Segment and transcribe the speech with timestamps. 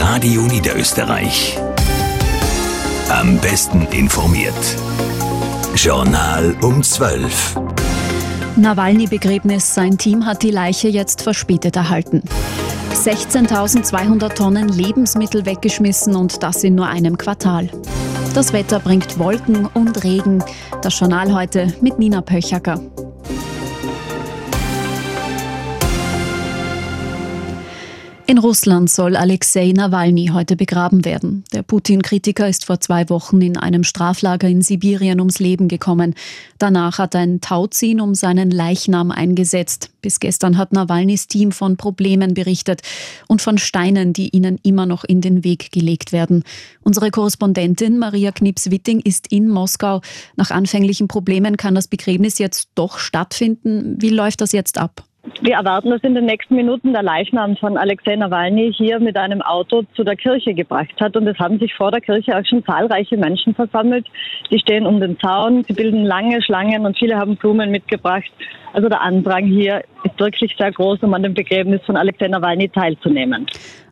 [0.00, 1.58] Radio Niederösterreich.
[3.10, 4.54] Am besten informiert.
[5.74, 7.56] Journal um 12.
[8.56, 9.74] Nawalny-Begräbnis.
[9.74, 12.22] Sein Team hat die Leiche jetzt verspätet erhalten.
[12.94, 17.68] 16.200 Tonnen Lebensmittel weggeschmissen und das in nur einem Quartal.
[18.34, 20.44] Das Wetter bringt Wolken und Regen.
[20.80, 22.80] Das Journal heute mit Nina Pöchacker.
[28.30, 31.44] In Russland soll Alexei Nawalny heute begraben werden.
[31.54, 36.14] Der Putin-Kritiker ist vor zwei Wochen in einem Straflager in Sibirien ums Leben gekommen.
[36.58, 39.92] Danach hat ein Tauziehen um seinen Leichnam eingesetzt.
[40.02, 42.82] Bis gestern hat Nawalnys Team von Problemen berichtet
[43.28, 46.44] und von Steinen, die ihnen immer noch in den Weg gelegt werden.
[46.82, 50.02] Unsere Korrespondentin Maria Knips-Witting ist in Moskau.
[50.36, 53.96] Nach anfänglichen Problemen kann das Begräbnis jetzt doch stattfinden.
[53.98, 55.07] Wie läuft das jetzt ab?
[55.40, 59.42] Wir erwarten, dass in den nächsten Minuten der Leichnam von Alexei Nawalny hier mit einem
[59.42, 61.16] Auto zu der Kirche gebracht hat.
[61.16, 64.06] Und es haben sich vor der Kirche auch schon zahlreiche Menschen versammelt.
[64.50, 68.30] Die stehen um den Zaun, sie bilden lange Schlangen und viele haben Blumen mitgebracht.
[68.72, 72.68] Also der Andrang hier ist wirklich sehr groß, um an dem Begräbnis von Alexei Nawalny
[72.68, 73.46] teilzunehmen.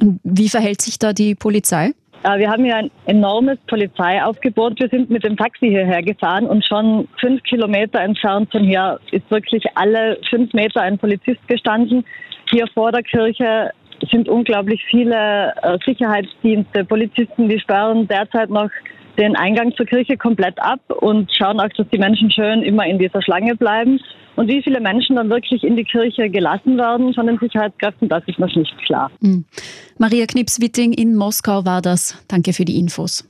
[0.00, 1.92] Und wie verhält sich da die Polizei?
[2.22, 4.78] Äh, wir haben hier ein enormes Polizeiaufgebot.
[4.80, 9.30] Wir sind mit dem Taxi hierher gefahren und schon fünf Kilometer entfernt von hier ist
[9.30, 12.04] wirklich alle fünf Meter ein Polizist gestanden.
[12.50, 13.70] Hier vor der Kirche
[14.10, 18.70] sind unglaublich viele äh, Sicherheitsdienste, Polizisten, die sperren derzeit noch
[19.18, 22.98] den Eingang zur Kirche komplett ab und schauen auch, dass die Menschen schön immer in
[22.98, 24.00] dieser Schlange bleiben.
[24.36, 28.22] Und wie viele Menschen dann wirklich in die Kirche gelassen werden von den Sicherheitskräften, das
[28.26, 29.10] ist noch nicht klar.
[29.20, 29.44] Mhm.
[29.98, 32.22] Maria Knips-Witting in Moskau war das.
[32.28, 33.28] Danke für die Infos.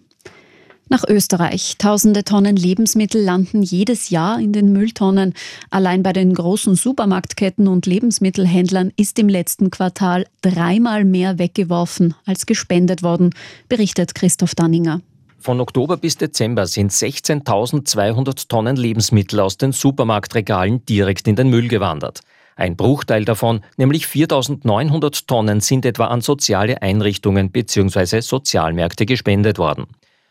[0.93, 1.77] Nach Österreich.
[1.79, 5.35] Tausende Tonnen Lebensmittel landen jedes Jahr in den Mülltonnen.
[5.71, 12.45] Allein bei den großen Supermarktketten und Lebensmittelhändlern ist im letzten Quartal dreimal mehr weggeworfen als
[12.45, 13.33] gespendet worden,
[13.69, 15.01] berichtet Christoph Danninger.
[15.43, 21.69] Von Oktober bis Dezember sind 16.200 Tonnen Lebensmittel aus den Supermarktregalen direkt in den Müll
[21.69, 22.21] gewandert.
[22.57, 28.21] Ein Bruchteil davon, nämlich 4.900 Tonnen, sind etwa an soziale Einrichtungen bzw.
[28.21, 29.87] Sozialmärkte gespendet worden.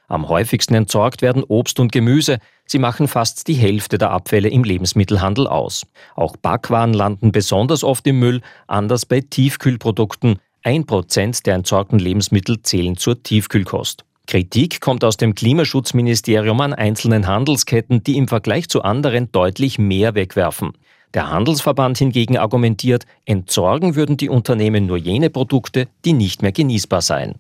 [0.08, 2.38] Am häufigsten entsorgt werden Obst und Gemüse.
[2.68, 5.88] Sie machen fast die Hälfte der Abfälle im Lebensmittelhandel aus.
[6.16, 10.38] Auch Backwaren landen besonders oft im Müll, anders bei Tiefkühlprodukten.
[10.62, 14.06] Ein Prozent der entsorgten Lebensmittel zählen zur Tiefkühlkost.
[14.30, 20.14] Kritik kommt aus dem Klimaschutzministerium an einzelnen Handelsketten, die im Vergleich zu anderen deutlich mehr
[20.14, 20.74] wegwerfen.
[21.16, 27.02] Der Handelsverband hingegen argumentiert, entsorgen würden die Unternehmen nur jene Produkte, die nicht mehr genießbar
[27.02, 27.40] seien.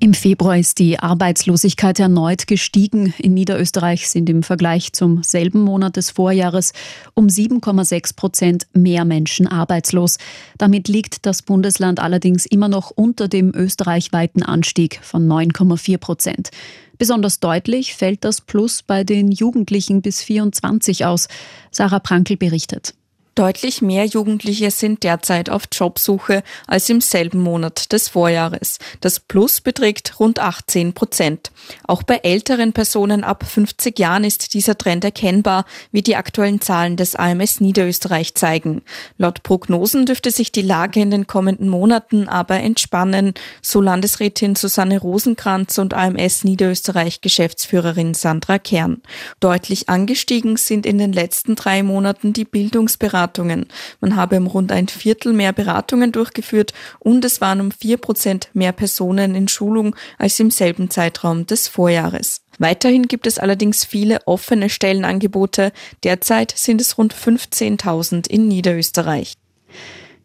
[0.00, 3.12] Im Februar ist die Arbeitslosigkeit erneut gestiegen.
[3.18, 6.72] In Niederösterreich sind im Vergleich zum selben Monat des Vorjahres
[7.14, 10.18] um 7,6 Prozent mehr Menschen arbeitslos.
[10.56, 16.50] Damit liegt das Bundesland allerdings immer noch unter dem österreichweiten Anstieg von 9,4 Prozent.
[16.96, 21.26] Besonders deutlich fällt das Plus bei den Jugendlichen bis 24 aus.
[21.72, 22.94] Sarah Prankel berichtet.
[23.38, 28.80] Deutlich mehr Jugendliche sind derzeit auf Jobsuche als im selben Monat des Vorjahres.
[29.00, 31.52] Das Plus beträgt rund 18 Prozent.
[31.86, 36.96] Auch bei älteren Personen ab 50 Jahren ist dieser Trend erkennbar, wie die aktuellen Zahlen
[36.96, 38.82] des AMS Niederösterreich zeigen.
[39.18, 44.98] Laut Prognosen dürfte sich die Lage in den kommenden Monaten aber entspannen, so Landesrätin Susanne
[44.98, 49.00] Rosenkranz und AMS Niederösterreich Geschäftsführerin Sandra Kern.
[49.38, 53.66] Deutlich angestiegen sind in den letzten drei Monaten die Bildungsberatungen Beratungen.
[54.00, 58.48] Man habe um rund ein Viertel mehr Beratungen durchgeführt und es waren um vier Prozent
[58.54, 62.42] mehr Personen in Schulung als im selben Zeitraum des Vorjahres.
[62.58, 65.72] Weiterhin gibt es allerdings viele offene Stellenangebote.
[66.02, 69.34] Derzeit sind es rund 15.000 in Niederösterreich.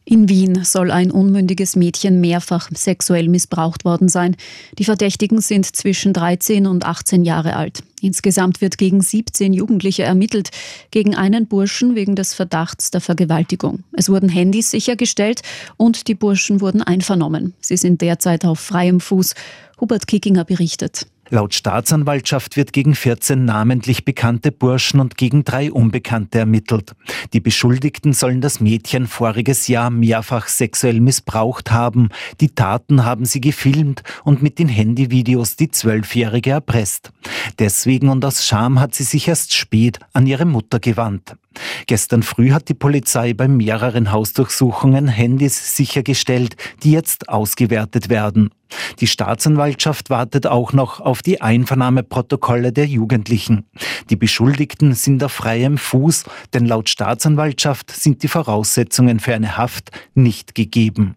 [0.05, 4.35] In Wien soll ein unmündiges Mädchen mehrfach sexuell missbraucht worden sein.
[4.77, 7.83] Die Verdächtigen sind zwischen 13 und 18 Jahre alt.
[8.01, 10.49] Insgesamt wird gegen 17 Jugendliche ermittelt,
[10.91, 13.83] gegen einen Burschen wegen des Verdachts der Vergewaltigung.
[13.93, 15.41] Es wurden Handys sichergestellt
[15.77, 17.53] und die Burschen wurden einvernommen.
[17.61, 19.35] Sie sind derzeit auf freiem Fuß.
[19.79, 21.07] Hubert Kickinger berichtet.
[21.33, 26.91] Laut Staatsanwaltschaft wird gegen 14 namentlich bekannte Burschen und gegen drei Unbekannte ermittelt.
[27.33, 32.09] Die Beschuldigten sollen das Mädchen voriges Jahr mehrfach sexuell missbraucht haben.
[32.39, 37.11] Die Taten haben sie gefilmt und mit den Handyvideos die Zwölfjährige erpresst.
[37.57, 41.35] Deswegen und aus Scham hat sie sich erst spät an ihre Mutter gewandt.
[41.87, 48.51] Gestern früh hat die Polizei bei mehreren Hausdurchsuchungen Handys sichergestellt, die jetzt ausgewertet werden.
[48.99, 53.65] Die Staatsanwaltschaft wartet auch noch auf die Einvernahmeprotokolle der Jugendlichen.
[54.09, 59.91] Die Beschuldigten sind auf freiem Fuß, denn laut Staatsanwaltschaft sind die Voraussetzungen für eine Haft
[60.15, 61.15] nicht gegeben.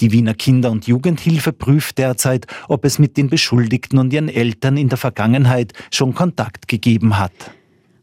[0.00, 4.76] Die Wiener Kinder- und Jugendhilfe prüft derzeit, ob es mit den Beschuldigten und ihren Eltern
[4.76, 7.32] in der Vergangenheit schon Kontakt gegeben hat.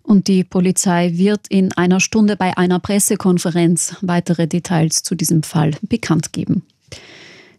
[0.03, 5.71] Und die Polizei wird in einer Stunde bei einer Pressekonferenz weitere Details zu diesem Fall
[5.81, 6.63] bekannt geben.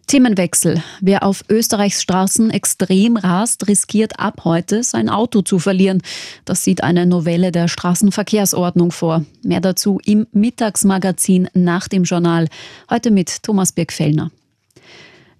[0.07, 0.83] Themenwechsel.
[1.01, 6.01] Wer auf Österreichs Straßen extrem rast, riskiert ab heute sein Auto zu verlieren.
[6.45, 9.25] Das sieht eine Novelle der Straßenverkehrsordnung vor.
[9.43, 12.47] Mehr dazu im Mittagsmagazin nach dem Journal.
[12.89, 14.31] Heute mit Thomas Birkfellner.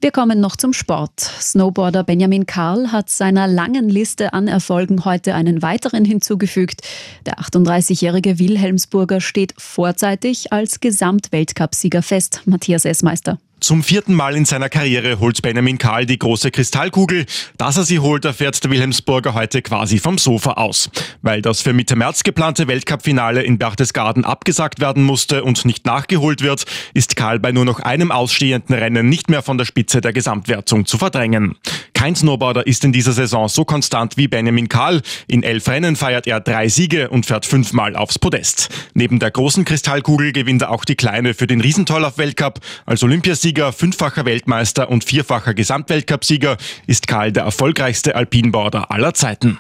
[0.02, 1.20] Wir kommen noch zum Sport.
[1.20, 6.82] Snowboarder Benjamin Karl hat seiner langen Liste an Erfolgen heute einen weiteren hinzugefügt.
[7.26, 12.42] Der 38-jährige Wilhelmsburger steht vorzeitig als Gesamtweltcupsieger fest.
[12.46, 13.40] Matthias Essmeister.
[13.66, 17.26] Zum vierten Mal in seiner Karriere holt Benjamin Karl die große Kristallkugel.
[17.58, 20.88] Dass er sie holt, erfährt der Wilhelmsburger heute quasi vom Sofa aus.
[21.24, 26.44] Weil das für Mitte März geplante Weltcup-Finale in Berchtesgaden abgesagt werden musste und nicht nachgeholt
[26.44, 30.14] wird, ist Karl bei nur noch einem ausstehenden Rennen nicht mehr von der Spitze der
[30.14, 31.56] Gesamtwertung zu verdrängen.
[32.06, 35.02] Kein Snowboarder ist in dieser Saison so konstant wie Benjamin Karl.
[35.26, 38.70] In elf Rennen feiert er drei Siege und fährt fünfmal aufs Podest.
[38.94, 42.60] Neben der großen Kristallkugel gewinnt er auch die kleine für den Riesentorlauf-Weltcup.
[42.86, 49.58] Als Olympiasieger, fünffacher Weltmeister und vierfacher Gesamtweltcupsieger ist Karl der erfolgreichste Alpinboarder aller Zeiten.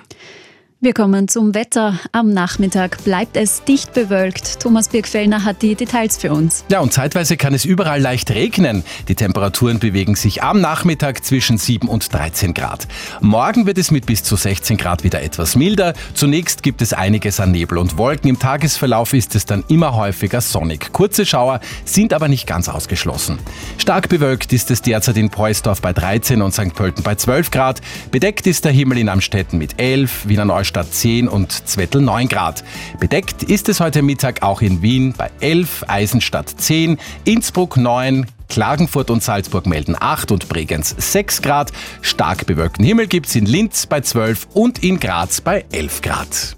[0.85, 1.99] Wir kommen zum Wetter.
[2.11, 4.59] Am Nachmittag bleibt es dicht bewölkt.
[4.59, 6.63] Thomas Birkfellner hat die Details für uns.
[6.69, 8.83] Ja, und zeitweise kann es überall leicht regnen.
[9.07, 12.87] Die Temperaturen bewegen sich am Nachmittag zwischen 7 und 13 Grad.
[13.19, 15.95] Morgen wird es mit bis zu 16 Grad wieder etwas milder.
[16.13, 18.29] Zunächst gibt es einiges an Nebel und Wolken.
[18.29, 20.93] Im Tagesverlauf ist es dann immer häufiger sonnig.
[20.93, 23.39] Kurze Schauer sind aber nicht ganz ausgeschlossen.
[23.79, 26.75] Stark bewölkt ist es derzeit in Preusdorf bei 13 und St.
[26.75, 27.81] Pölten bei 12 Grad.
[28.11, 32.27] Bedeckt ist der Himmel in Amstetten mit 11, Wiener Neustadt Ingolstadt 10 und Zwettl 9
[32.27, 32.63] Grad.
[32.99, 39.09] Bedeckt ist es heute Mittag auch in Wien bei 11, Eisenstadt 10, Innsbruck 9, Klagenfurt
[39.09, 41.71] und Salzburg melden 8 und Bregenz 6 Grad.
[42.01, 46.53] Stark bewölkten Himmel gibt es in Linz bei 12 und in Graz bei 11 Grad.